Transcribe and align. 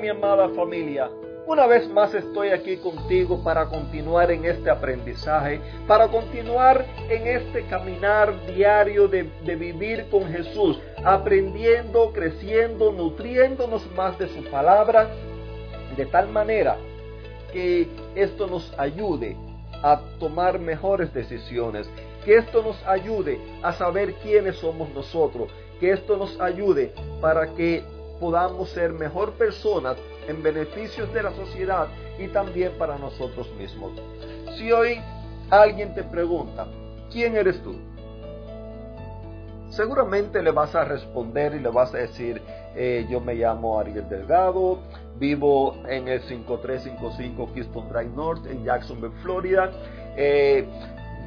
Mi 0.00 0.08
amada 0.08 0.48
familia, 0.50 1.10
una 1.46 1.66
vez 1.66 1.86
más 1.90 2.14
estoy 2.14 2.48
aquí 2.48 2.78
contigo 2.78 3.42
para 3.44 3.66
continuar 3.66 4.30
en 4.30 4.46
este 4.46 4.70
aprendizaje, 4.70 5.60
para 5.86 6.08
continuar 6.08 6.86
en 7.10 7.26
este 7.26 7.66
caminar 7.66 8.34
diario 8.46 9.06
de, 9.06 9.24
vivir 9.54 10.06
con 10.10 10.24
Jesús, 10.32 10.80
aprendiendo, 11.04 12.10
creciendo, 12.12 12.90
nutriéndonos 12.90 13.86
más 13.94 14.18
de 14.18 14.28
su 14.28 14.42
palabra, 14.44 15.08
de 15.96 16.06
tal 16.06 16.28
manera 16.28 16.76
que 17.52 17.86
esto 18.14 18.46
nos 18.46 18.72
ayude 18.78 19.36
a 19.82 20.00
tomar 20.18 20.58
mejores 20.58 21.12
decisiones, 21.12 21.88
que 22.24 22.36
esto 22.36 22.62
nos 22.62 22.82
ayude 22.86 23.38
a 23.62 23.72
saber 23.72 24.14
quiénes 24.22 24.56
somos 24.56 24.88
nosotros, 24.94 25.50
que 25.80 25.90
esto 25.90 26.16
nos 26.16 26.40
ayude 26.40 26.94
para 27.20 27.48
que 27.48 27.84
podamos 28.22 28.68
ser 28.68 28.92
mejor 28.92 29.32
personas 29.32 29.96
en 30.28 30.44
beneficios 30.44 31.12
de 31.12 31.24
la 31.24 31.32
sociedad 31.32 31.88
y 32.20 32.28
también 32.28 32.70
para 32.78 32.96
nosotros 32.96 33.52
mismos. 33.58 34.00
Si 34.56 34.70
hoy 34.70 35.00
alguien 35.50 35.92
te 35.92 36.04
pregunta, 36.04 36.68
¿quién 37.10 37.36
eres 37.36 37.60
tú? 37.64 37.74
Seguramente 39.70 40.40
le 40.40 40.52
vas 40.52 40.72
a 40.76 40.84
responder 40.84 41.56
y 41.56 41.58
le 41.58 41.70
vas 41.70 41.92
a 41.94 41.98
decir, 41.98 42.40
eh, 42.76 43.04
yo 43.10 43.20
me 43.20 43.34
llamo 43.34 43.80
Ariel 43.80 44.08
Delgado, 44.08 44.78
vivo 45.18 45.74
en 45.88 46.06
el 46.06 46.22
5355 46.22 47.52
Keystone 47.52 47.88
Drive 47.88 48.14
North 48.14 48.46
en 48.46 48.62
Jacksonville, 48.62 49.14
Florida. 49.20 49.68
Eh, 50.16 50.64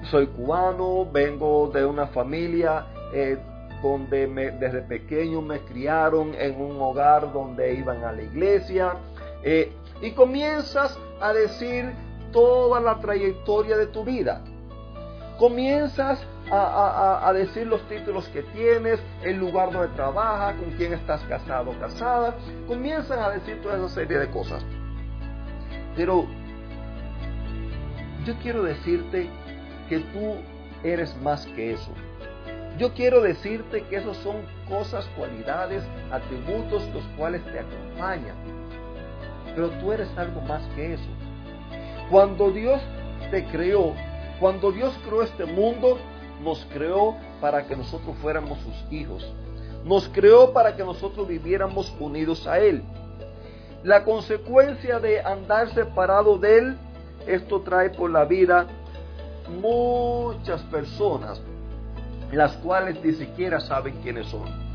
soy 0.09 0.27
cubano, 0.27 1.05
vengo 1.11 1.69
de 1.73 1.83
una 1.85 2.07
familia 2.07 2.85
eh, 3.13 3.37
donde 3.85 4.27
desde 4.59 4.81
pequeño 4.81 5.41
me 5.41 5.59
criaron 5.59 6.33
en 6.33 6.59
un 6.59 6.81
hogar 6.81 7.31
donde 7.31 7.75
iban 7.75 8.03
a 8.03 8.11
la 8.11 8.23
iglesia. 8.23 8.93
Eh, 9.43 9.71
y 10.01 10.11
comienzas 10.11 10.97
a 11.21 11.31
decir 11.33 11.93
toda 12.31 12.81
la 12.81 12.99
trayectoria 12.99 13.77
de 13.77 13.85
tu 13.87 14.03
vida. 14.03 14.41
Comienzas 15.37 16.25
a, 16.49 17.31
decir 17.33 17.67
los 17.67 17.81
títulos 17.87 18.27
que 18.29 18.41
tienes, 18.41 18.99
el 19.21 19.37
lugar 19.37 19.71
donde 19.71 19.89
trabajas, 19.89 20.55
con 20.55 20.71
quién 20.71 20.93
estás 20.93 21.21
casado 21.23 21.71
o 21.71 21.79
casada. 21.79 22.35
Comienzan 22.67 23.19
a 23.19 23.29
decir 23.29 23.61
toda 23.61 23.77
esa 23.77 23.89
serie 23.89 24.17
de 24.17 24.29
cosas. 24.31 24.65
Pero 25.95 26.25
yo 28.25 28.33
quiero 28.41 28.63
decirte 28.63 29.29
que 29.89 29.99
tú 29.99 30.37
eres 30.83 31.15
más 31.21 31.45
que 31.47 31.73
eso. 31.73 31.91
Yo 32.77 32.93
quiero 32.93 33.21
decirte 33.21 33.83
que 33.83 33.95
esos 33.97 34.17
son 34.17 34.35
cosas, 34.67 35.07
cualidades, 35.17 35.83
atributos 36.11 36.83
los 36.93 37.03
cuales 37.17 37.41
te 37.45 37.59
acompañan. 37.59 38.35
Pero 39.55 39.69
tú 39.79 39.93
eres 39.93 40.09
algo 40.17 40.41
más 40.41 40.61
que 40.75 40.95
eso. 40.95 41.09
Cuando 42.09 42.51
Dios 42.51 42.81
te 43.31 43.45
creó, 43.45 43.93
cuando 44.41 44.73
Dios 44.73 44.93
creó 45.05 45.23
este 45.23 45.45
mundo, 45.45 45.97
nos 46.43 46.65
creó 46.73 47.15
para 47.39 47.65
que 47.65 47.77
nosotros 47.77 48.13
fuéramos 48.21 48.59
sus 48.59 48.91
hijos. 48.91 49.33
Nos 49.85 50.09
creó 50.09 50.51
para 50.51 50.75
que 50.75 50.83
nosotros 50.83 51.27
viviéramos 51.27 51.95
unidos 51.99 52.45
a 52.45 52.59
Él. 52.59 52.83
La 53.83 54.03
consecuencia 54.03 54.99
de 54.99 55.21
andar 55.21 55.69
separado 55.73 56.37
de 56.37 56.57
Él, 56.57 56.77
esto 57.25 57.61
trae 57.61 57.91
por 57.91 58.11
la 58.11 58.25
vida 58.25 58.67
muchas 59.61 60.61
personas, 60.63 61.41
las 62.31 62.53
cuales 62.57 63.03
ni 63.03 63.13
siquiera 63.13 63.59
saben 63.59 63.95
quiénes 64.01 64.27
son. 64.27 64.65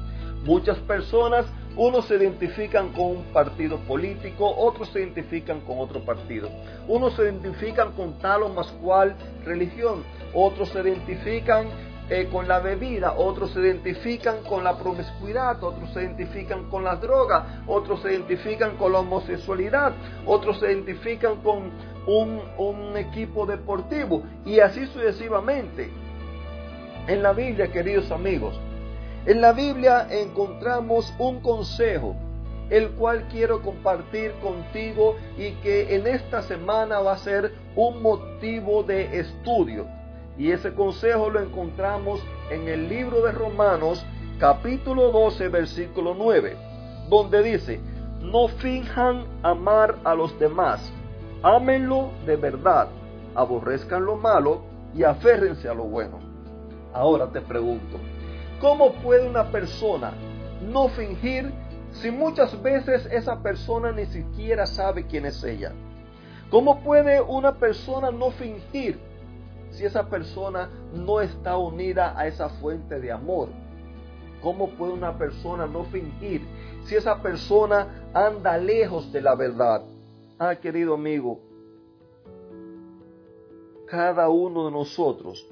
Muchas 0.44 0.78
personas, 0.78 1.46
unos 1.76 2.06
se 2.06 2.16
identifican 2.16 2.92
con 2.92 3.16
un 3.16 3.24
partido 3.32 3.78
político, 3.80 4.50
otros 4.56 4.88
se 4.88 5.00
identifican 5.00 5.60
con 5.60 5.78
otro 5.78 6.00
partido. 6.04 6.48
Unos 6.88 7.14
se 7.14 7.24
identifican 7.24 7.92
con 7.92 8.18
tal 8.18 8.44
o 8.44 8.48
más 8.48 8.66
cual 8.82 9.14
religión, 9.44 10.02
otros 10.32 10.70
se 10.70 10.80
identifican 10.80 11.66
eh, 12.08 12.28
con 12.32 12.48
la 12.48 12.58
bebida, 12.58 13.12
otros 13.12 13.52
se 13.52 13.60
identifican 13.60 14.42
con 14.42 14.64
la 14.64 14.76
promiscuidad, 14.78 15.62
otros 15.62 15.92
se 15.92 16.02
identifican 16.02 16.68
con 16.68 16.82
la 16.82 16.96
droga, 16.96 17.62
otros 17.68 18.02
se 18.02 18.10
identifican 18.10 18.76
con 18.76 18.92
la 18.92 18.98
homosexualidad, 18.98 19.92
otros 20.26 20.58
se 20.58 20.72
identifican 20.72 21.36
con 21.36 21.70
un, 22.06 22.40
un 22.58 22.96
equipo 22.96 23.46
deportivo 23.46 24.24
y 24.44 24.58
así 24.58 24.86
sucesivamente. 24.86 25.90
En 27.10 27.24
la 27.24 27.32
Biblia, 27.32 27.72
queridos 27.72 28.12
amigos, 28.12 28.56
en 29.26 29.40
la 29.40 29.52
Biblia 29.52 30.06
encontramos 30.08 31.12
un 31.18 31.40
consejo, 31.40 32.14
el 32.70 32.90
cual 32.90 33.26
quiero 33.32 33.62
compartir 33.62 34.30
contigo 34.34 35.16
y 35.36 35.50
que 35.54 35.96
en 35.96 36.06
esta 36.06 36.40
semana 36.42 37.00
va 37.00 37.14
a 37.14 37.18
ser 37.18 37.52
un 37.74 38.00
motivo 38.00 38.84
de 38.84 39.18
estudio. 39.18 39.88
Y 40.38 40.52
ese 40.52 40.72
consejo 40.72 41.30
lo 41.30 41.40
encontramos 41.40 42.20
en 42.48 42.68
el 42.68 42.88
libro 42.88 43.22
de 43.22 43.32
Romanos 43.32 44.06
capítulo 44.38 45.10
12 45.10 45.48
versículo 45.48 46.14
9, 46.14 46.56
donde 47.08 47.42
dice, 47.42 47.80
no 48.20 48.46
finjan 48.46 49.24
amar 49.42 49.98
a 50.04 50.14
los 50.14 50.38
demás, 50.38 50.92
ámenlo 51.42 52.10
de 52.24 52.36
verdad, 52.36 52.86
aborrezcan 53.34 54.04
lo 54.04 54.14
malo 54.14 54.60
y 54.94 55.02
aférrense 55.02 55.68
a 55.68 55.74
lo 55.74 55.82
bueno. 55.86 56.29
Ahora 56.92 57.28
te 57.28 57.40
pregunto, 57.40 57.98
¿cómo 58.60 58.92
puede 58.94 59.28
una 59.28 59.50
persona 59.50 60.12
no 60.62 60.88
fingir 60.88 61.52
si 61.92 62.10
muchas 62.10 62.60
veces 62.62 63.06
esa 63.10 63.42
persona 63.42 63.92
ni 63.92 64.06
siquiera 64.06 64.66
sabe 64.66 65.06
quién 65.06 65.26
es 65.26 65.42
ella? 65.44 65.72
¿Cómo 66.50 66.82
puede 66.82 67.20
una 67.20 67.52
persona 67.54 68.10
no 68.10 68.32
fingir 68.32 68.98
si 69.70 69.84
esa 69.84 70.08
persona 70.08 70.68
no 70.92 71.20
está 71.20 71.56
unida 71.56 72.18
a 72.18 72.26
esa 72.26 72.48
fuente 72.48 72.98
de 72.98 73.12
amor? 73.12 73.48
¿Cómo 74.42 74.70
puede 74.70 74.92
una 74.92 75.16
persona 75.16 75.66
no 75.66 75.84
fingir 75.84 76.42
si 76.84 76.96
esa 76.96 77.22
persona 77.22 78.08
anda 78.12 78.58
lejos 78.58 79.12
de 79.12 79.20
la 79.20 79.36
verdad? 79.36 79.82
Ah, 80.38 80.56
querido 80.56 80.94
amigo, 80.94 81.38
cada 83.86 84.28
uno 84.28 84.66
de 84.66 84.72
nosotros 84.72 85.46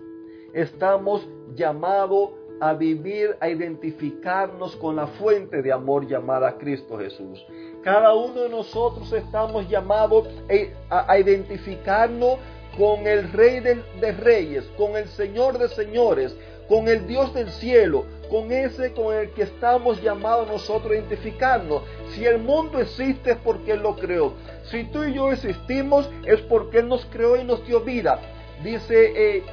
estamos 0.52 1.26
llamados 1.54 2.30
a 2.60 2.72
vivir, 2.74 3.36
a 3.40 3.48
identificarnos 3.48 4.74
con 4.76 4.96
la 4.96 5.06
fuente 5.06 5.62
de 5.62 5.72
amor 5.72 6.06
llamada 6.06 6.56
Cristo 6.58 6.98
Jesús. 6.98 7.44
Cada 7.82 8.14
uno 8.14 8.42
de 8.42 8.48
nosotros 8.48 9.12
estamos 9.12 9.68
llamados 9.68 10.28
a, 10.90 11.18
identificarnos 11.18 12.38
con 12.76 13.06
el 13.06 13.32
Rey 13.32 13.60
de, 13.60 14.12
Reyes, 14.12 14.64
con 14.76 14.96
el 14.96 15.08
Señor 15.08 15.58
de 15.58 15.68
Señores, 15.68 16.36
con 16.68 16.88
el 16.88 17.06
Dios 17.06 17.32
del 17.32 17.48
cielo, 17.50 18.04
con 18.28 18.52
ese 18.52 18.92
con 18.92 19.14
el 19.14 19.30
que 19.30 19.42
estamos 19.42 20.02
llamados 20.02 20.48
nosotros 20.48 20.92
a 20.92 20.96
identificarnos. 20.96 21.82
Si 22.10 22.26
el 22.26 22.38
mundo 22.38 22.80
existe 22.80 23.32
es 23.32 23.36
porque 23.38 23.72
Él 23.72 23.82
lo 23.82 23.96
creó. 23.96 24.34
Si 24.64 24.84
tú 24.84 25.04
y 25.04 25.14
yo 25.14 25.32
existimos 25.32 26.10
es 26.26 26.40
porque 26.42 26.80
Él 26.80 26.88
nos 26.88 27.06
creó 27.06 27.36
y 27.36 27.44
nos 27.44 27.64
dio 27.66 27.80
vida. 27.80 28.20
Dice 28.62 29.12
eh, 29.14 29.44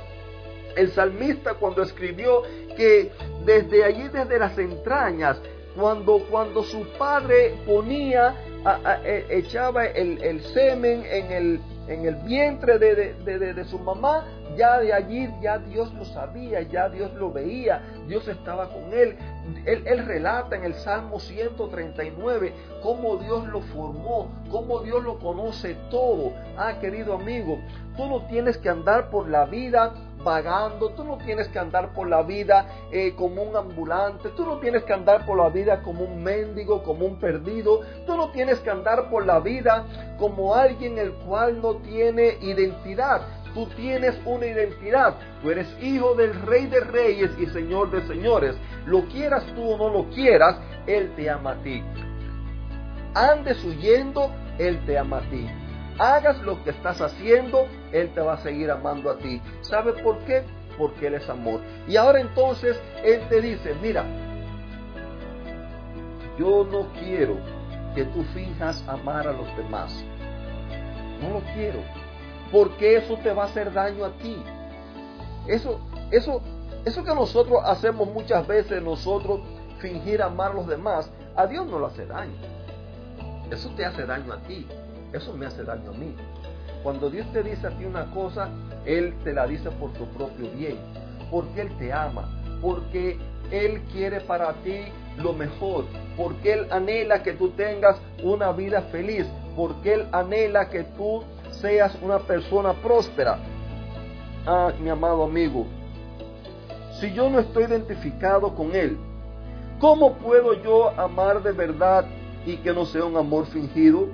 el 0.75 0.91
salmista 0.91 1.55
cuando 1.55 1.81
escribió 1.81 2.43
que 2.75 3.11
desde 3.45 3.83
allí, 3.83 4.07
desde 4.09 4.39
las 4.39 4.57
entrañas, 4.57 5.39
cuando, 5.75 6.19
cuando 6.29 6.63
su 6.63 6.85
padre 6.97 7.55
ponía, 7.65 8.33
e, 9.03 9.25
echaba 9.29 9.85
el, 9.85 10.41
semen 10.41 11.03
en 11.05 11.31
el, 11.31 11.59
en 11.87 12.05
el 12.05 12.15
vientre 12.23 12.79
de, 12.79 13.65
su 13.65 13.77
mamá, 13.79 14.25
ya 14.57 14.79
de 14.79 14.93
allí, 14.93 15.29
ya 15.41 15.59
Dios 15.59 15.93
lo 15.93 16.05
sabía, 16.05 16.61
ya 16.61 16.89
Dios 16.89 17.13
lo 17.15 17.31
veía, 17.31 17.81
Dios 18.07 18.27
estaba 18.27 18.69
con 18.69 18.93
él. 18.93 19.17
Él, 19.65 20.05
relata 20.05 20.55
en 20.55 20.63
el 20.63 20.73
Salmo 20.75 21.19
139 21.19 22.53
cómo 22.81 23.17
Dios 23.17 23.47
lo 23.47 23.61
formó, 23.61 24.29
cómo 24.51 24.79
Dios 24.81 25.03
lo 25.03 25.19
conoce 25.19 25.75
todo. 25.89 26.33
Ah, 26.57 26.79
querido 26.79 27.15
amigo, 27.15 27.59
tú 27.97 28.07
no 28.07 28.25
tienes 28.27 28.57
que 28.57 28.69
andar 28.69 29.09
por 29.09 29.27
la 29.27 29.45
vida 29.45 29.93
vagando, 30.23 30.89
tú 30.89 31.03
no 31.03 31.17
tienes 31.19 31.47
que 31.49 31.59
andar 31.59 31.93
por 31.93 32.07
la 32.07 32.23
vida 32.23 32.67
eh, 32.91 33.13
como 33.15 33.43
un 33.43 33.55
ambulante, 33.55 34.29
tú 34.29 34.43
no 34.43 34.57
tienes 34.57 34.83
que 34.83 34.93
andar 34.93 35.25
por 35.25 35.37
la 35.37 35.49
vida 35.49 35.83
como 35.83 36.03
un 36.03 36.23
mendigo, 36.23 36.81
como 36.83 37.05
un 37.05 37.19
perdido, 37.19 37.81
tú 38.07 38.17
no 38.17 38.31
tienes 38.31 38.59
que 38.59 38.71
andar 38.71 39.09
por 39.09 39.25
la 39.25 39.39
vida 39.39 39.85
como 40.17 40.55
alguien 40.55 40.97
el 40.97 41.13
cual 41.13 41.61
no 41.61 41.75
tiene 41.75 42.37
identidad. 42.41 43.21
Tú 43.55 43.65
tienes 43.75 44.15
una 44.25 44.45
identidad, 44.45 45.15
tú 45.41 45.49
eres 45.49 45.67
hijo 45.81 46.13
del 46.13 46.39
rey 46.41 46.67
de 46.67 46.81
reyes 46.81 47.31
y 47.39 47.47
señor 47.47 47.89
de 47.89 48.05
señores. 48.05 48.55
Lo 48.85 49.05
quieras 49.05 49.43
tú 49.55 49.63
o 49.71 49.77
no 49.77 49.89
lo 49.89 50.09
quieras, 50.11 50.59
Él 50.85 51.11
te 51.15 51.27
ama 51.27 51.53
a 51.53 51.63
ti. 51.63 51.81
Andes 53.15 53.63
huyendo, 53.63 54.29
Él 54.59 54.85
te 54.85 54.99
ama 54.99 55.17
a 55.17 55.29
ti 55.31 55.47
hagas 55.97 56.41
lo 56.41 56.63
que 56.63 56.71
estás 56.71 57.01
haciendo, 57.01 57.67
Él 57.91 58.13
te 58.13 58.21
va 58.21 58.33
a 58.33 58.37
seguir 58.37 58.71
amando 58.71 59.09
a 59.09 59.17
ti. 59.17 59.41
¿Sabes 59.61 60.01
por 60.01 60.19
qué? 60.25 60.43
Porque 60.77 61.07
Él 61.07 61.15
es 61.15 61.29
amor. 61.29 61.61
Y 61.87 61.95
ahora 61.97 62.19
entonces 62.19 62.79
Él 63.03 63.21
te 63.29 63.41
dice, 63.41 63.75
mira, 63.81 64.03
yo 66.37 66.67
no 66.69 66.87
quiero 66.99 67.37
que 67.95 68.03
tú 68.05 68.23
finjas 68.33 68.83
amar 68.87 69.27
a 69.27 69.33
los 69.33 69.55
demás. 69.57 70.03
No 71.21 71.29
lo 71.29 71.39
quiero, 71.53 71.79
porque 72.51 72.97
eso 72.97 73.17
te 73.17 73.31
va 73.33 73.43
a 73.43 73.45
hacer 73.47 73.73
daño 73.73 74.05
a 74.05 74.11
ti. 74.17 74.37
Eso, 75.47 75.79
eso, 76.11 76.41
eso 76.85 77.03
que 77.03 77.13
nosotros 77.13 77.61
hacemos 77.65 78.07
muchas 78.07 78.45
veces, 78.47 78.81
nosotros 78.81 79.41
fingir 79.79 80.21
amar 80.21 80.51
a 80.51 80.55
los 80.55 80.67
demás, 80.67 81.09
a 81.35 81.45
Dios 81.47 81.65
no 81.67 81.79
le 81.79 81.87
hace 81.87 82.05
daño. 82.05 82.33
Eso 83.51 83.69
te 83.75 83.85
hace 83.85 84.05
daño 84.05 84.33
a 84.33 84.39
ti, 84.41 84.67
eso 85.13 85.33
me 85.33 85.45
hace 85.45 85.63
daño 85.63 85.91
a 85.91 85.93
mí. 85.93 86.15
Cuando 86.83 87.09
Dios 87.09 87.31
te 87.31 87.43
dice 87.43 87.67
a 87.67 87.71
ti 87.71 87.85
una 87.85 88.11
cosa, 88.11 88.49
Él 88.85 89.13
te 89.23 89.33
la 89.33 89.47
dice 89.47 89.69
por 89.71 89.91
tu 89.93 90.05
propio 90.05 90.49
bien, 90.51 90.77
porque 91.31 91.61
Él 91.61 91.77
te 91.77 91.91
ama, 91.91 92.29
porque 92.61 93.17
Él 93.51 93.81
quiere 93.91 94.21
para 94.21 94.53
ti 94.63 94.81
lo 95.17 95.33
mejor, 95.33 95.85
porque 96.17 96.53
Él 96.53 96.67
anhela 96.71 97.23
que 97.23 97.33
tú 97.33 97.49
tengas 97.49 97.97
una 98.23 98.51
vida 98.51 98.81
feliz, 98.91 99.25
porque 99.55 99.95
Él 99.95 100.07
anhela 100.11 100.69
que 100.69 100.83
tú 100.83 101.23
seas 101.65 101.97
una 101.99 102.19
persona 102.19 102.73
próspera. 102.73 103.39
Ah, 104.45 104.71
mi 104.79 104.87
amado 104.87 105.23
amigo, 105.23 105.65
si 106.99 107.11
yo 107.11 107.27
no 107.27 107.39
estoy 107.39 107.63
identificado 107.63 108.53
con 108.53 108.75
Él, 108.75 108.95
¿cómo 109.79 110.13
puedo 110.13 110.53
yo 110.61 110.91
amar 110.91 111.41
de 111.41 111.53
verdad 111.53 112.05
y 112.45 112.57
que 112.57 112.71
no 112.71 112.85
sea 112.85 113.05
un 113.05 113.17
amor 113.17 113.47
fingido? 113.47 114.09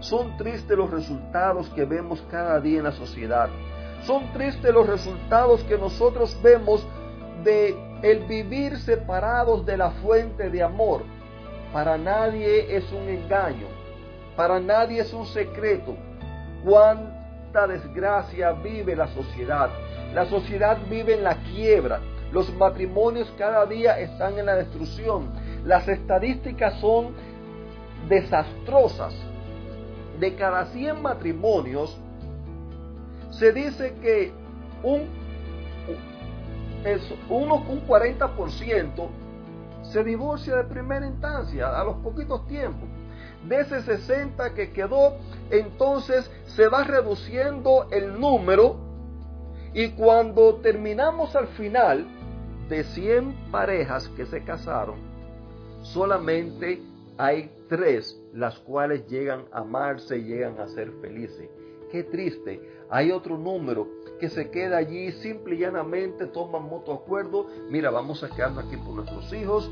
Son 0.00 0.36
tristes 0.38 0.76
los 0.76 0.90
resultados 0.90 1.68
que 1.68 1.84
vemos 1.84 2.20
cada 2.32 2.58
día 2.58 2.78
en 2.78 2.84
la 2.84 2.92
sociedad. 2.92 3.48
Son 4.02 4.32
tristes 4.32 4.74
los 4.74 4.88
resultados 4.88 5.62
que 5.68 5.78
nosotros 5.78 6.36
vemos 6.42 6.84
de 7.44 7.76
el 8.02 8.24
vivir 8.24 8.76
separados 8.78 9.64
de 9.64 9.76
la 9.76 9.92
fuente 10.02 10.50
de 10.50 10.64
amor. 10.64 11.04
Para 11.72 11.96
nadie 11.96 12.76
es 12.76 12.90
un 12.90 13.08
engaño, 13.08 13.68
para 14.34 14.58
nadie 14.58 15.02
es 15.02 15.12
un 15.12 15.26
secreto. 15.26 15.96
Cuánta 16.66 17.68
desgracia 17.68 18.50
vive 18.50 18.96
la 18.96 19.06
sociedad. 19.14 19.70
La 20.12 20.26
sociedad 20.26 20.76
vive 20.90 21.14
en 21.14 21.22
la 21.22 21.36
quiebra. 21.36 22.00
Los 22.32 22.52
matrimonios 22.56 23.32
cada 23.38 23.64
día 23.66 24.00
están 24.00 24.36
en 24.36 24.46
la 24.46 24.56
destrucción. 24.56 25.30
Las 25.64 25.86
estadísticas 25.86 26.74
son 26.80 27.14
desastrosas 28.08 29.14
de 30.18 30.34
cada 30.34 30.66
100 30.66 31.02
matrimonios, 31.02 31.96
se 33.30 33.52
dice 33.52 33.94
que 34.00 34.32
un, 34.82 35.08
uno, 37.28 37.56
un 37.68 37.86
40% 37.86 39.08
se 39.82 40.02
divorcia 40.02 40.56
de 40.56 40.64
primera 40.64 41.06
instancia 41.06 41.78
a 41.78 41.84
los 41.84 41.96
poquitos 41.98 42.46
tiempos. 42.48 42.88
De 43.48 43.60
ese 43.60 43.82
60 43.82 44.54
que 44.54 44.72
quedó, 44.72 45.16
entonces 45.50 46.30
se 46.46 46.68
va 46.68 46.84
reduciendo 46.84 47.88
el 47.90 48.18
número 48.18 48.76
y 49.72 49.90
cuando 49.90 50.56
terminamos 50.56 51.36
al 51.36 51.48
final 51.48 52.06
de 52.68 52.82
100 52.82 53.50
parejas 53.50 54.08
que 54.16 54.26
se 54.26 54.42
casaron, 54.42 54.96
solamente 55.82 56.82
hay 57.18 57.50
tres 57.68 58.20
las 58.32 58.58
cuales 58.58 59.06
llegan 59.06 59.44
a 59.52 59.60
amarse 59.60 60.18
y 60.18 60.24
llegan 60.24 60.58
a 60.60 60.68
ser 60.68 60.90
felices. 61.00 61.48
Qué 61.90 62.02
triste. 62.02 62.60
Hay 62.90 63.10
otro 63.10 63.38
número 63.38 63.88
que 64.18 64.28
se 64.28 64.50
queda 64.50 64.78
allí 64.78 65.12
simple 65.12 65.54
y 65.54 65.58
llanamente, 65.58 66.26
toman 66.26 66.64
mutuo 66.64 66.94
acuerdo. 66.94 67.46
Mira, 67.70 67.90
vamos 67.90 68.22
a 68.22 68.28
quedarnos 68.28 68.64
aquí 68.64 68.76
por 68.76 68.94
nuestros 68.94 69.32
hijos. 69.32 69.70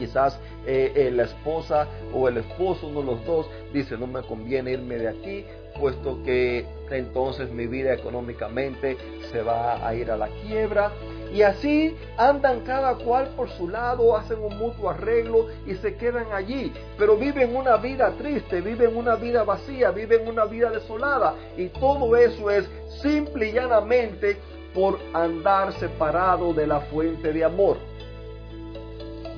Quizás 0.00 0.40
eh, 0.66 0.92
eh, 0.96 1.10
la 1.10 1.24
esposa 1.24 1.86
o 2.14 2.26
el 2.26 2.38
esposo, 2.38 2.86
uno 2.86 3.00
de 3.00 3.06
los 3.06 3.26
dos, 3.26 3.46
dice, 3.74 3.98
no 3.98 4.06
me 4.06 4.22
conviene 4.22 4.72
irme 4.72 4.96
de 4.96 5.08
aquí, 5.08 5.44
puesto 5.78 6.22
que 6.24 6.64
entonces 6.90 7.50
mi 7.50 7.66
vida 7.66 7.92
económicamente 7.92 8.96
se 9.30 9.42
va 9.42 9.86
a 9.86 9.94
ir 9.94 10.10
a 10.10 10.16
la 10.16 10.28
quiebra. 10.28 10.90
Y 11.34 11.42
así 11.42 11.94
andan 12.16 12.60
cada 12.60 12.94
cual 12.94 13.28
por 13.36 13.50
su 13.50 13.68
lado, 13.68 14.16
hacen 14.16 14.40
un 14.40 14.56
mutuo 14.56 14.88
arreglo 14.88 15.48
y 15.66 15.74
se 15.74 15.96
quedan 15.96 16.32
allí. 16.32 16.72
Pero 16.96 17.16
viven 17.18 17.54
una 17.54 17.76
vida 17.76 18.10
triste, 18.18 18.62
viven 18.62 18.96
una 18.96 19.16
vida 19.16 19.44
vacía, 19.44 19.90
viven 19.90 20.26
una 20.26 20.46
vida 20.46 20.70
desolada. 20.70 21.34
Y 21.58 21.68
todo 21.68 22.16
eso 22.16 22.50
es 22.50 22.68
simple 23.02 23.50
y 23.50 23.52
llanamente 23.52 24.38
por 24.74 24.98
andar 25.12 25.72
separado 25.74 26.54
de 26.54 26.66
la 26.66 26.80
fuente 26.80 27.32
de 27.32 27.44
amor. 27.44 27.89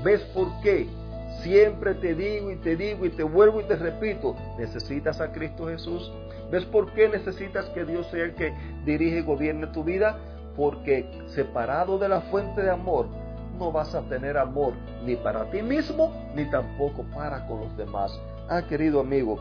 ¿Ves 0.03 0.21
por 0.35 0.49
qué? 0.63 0.89
Siempre 1.43 1.95
te 1.95 2.15
digo 2.15 2.51
y 2.51 2.57
te 2.57 2.77
digo 2.77 3.05
y 3.07 3.11
te 3.11 3.23
vuelvo 3.23 3.61
y 3.61 3.65
te 3.65 3.77
repito, 3.77 4.37
necesitas 4.59 5.21
a 5.21 5.33
Cristo 5.33 5.67
Jesús. 5.67 6.13
¿Ves 6.51 6.65
por 6.67 6.93
qué 6.93 7.09
necesitas 7.09 7.65
que 7.71 7.85
Dios 7.85 8.07
sea 8.09 8.25
el 8.25 8.35
que 8.35 8.53
dirige 8.85 9.19
y 9.19 9.23
gobierne 9.23 9.67
tu 9.69 9.83
vida? 9.83 10.19
porque 10.57 11.09
separado 11.29 11.99
de 11.99 12.09
la 12.09 12.21
fuente 12.23 12.63
de 12.63 12.71
amor 12.71 13.07
no 13.59 13.73
vas 13.73 13.95
a 13.95 14.03
tener 14.03 14.37
amor 14.37 14.75
ni 15.05 15.17
para 15.17 15.51
ti 15.51 15.63
mismo 15.63 16.13
ni 16.35 16.45
tampoco 16.51 17.05
para 17.15 17.47
con 17.47 17.61
los 17.61 17.77
demás. 17.77 18.19
Ah, 18.49 18.63
querido 18.63 19.01
amigo, 19.01 19.39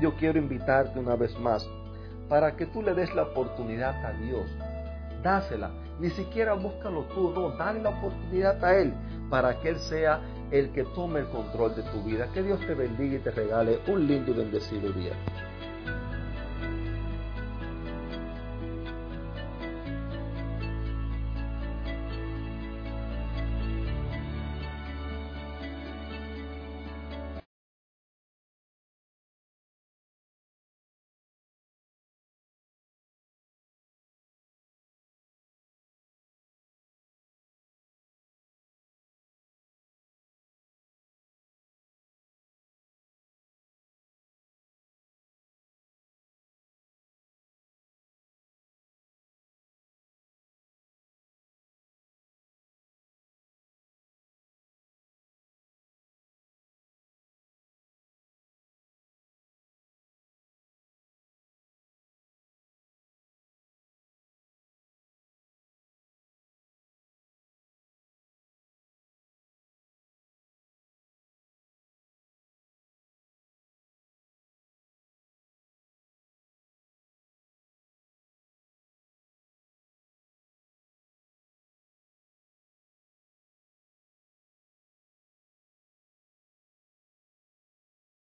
yo 0.00 0.14
quiero 0.16 0.38
invitarte 0.38 0.98
una 0.98 1.16
vez 1.16 1.38
más 1.38 1.68
para 2.28 2.56
que 2.56 2.66
tú 2.66 2.82
le 2.82 2.94
des 2.94 3.12
la 3.14 3.22
oportunidad 3.22 4.04
a 4.04 4.12
Dios. 4.12 4.46
Dásela, 5.22 5.70
ni 5.98 6.10
siquiera 6.10 6.54
búscalo 6.54 7.02
tú, 7.14 7.30
no, 7.30 7.50
dale 7.50 7.82
la 7.82 7.90
oportunidad 7.90 8.64
a 8.64 8.76
Él 8.76 8.94
para 9.30 9.58
que 9.60 9.70
Él 9.70 9.78
sea 9.78 10.20
el 10.50 10.70
que 10.72 10.84
tome 10.84 11.20
el 11.20 11.28
control 11.28 11.76
de 11.76 11.82
tu 11.84 12.02
vida. 12.02 12.28
Que 12.34 12.42
Dios 12.42 12.60
te 12.66 12.74
bendiga 12.74 13.16
y 13.16 13.20
te 13.20 13.30
regale 13.30 13.80
un 13.86 14.06
lindo 14.06 14.32
y 14.32 14.34
bendecido 14.34 14.92
día. 14.92 15.12